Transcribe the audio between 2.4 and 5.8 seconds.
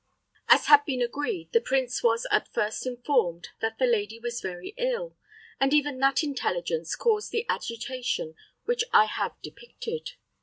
first informed that the lady was very ill, and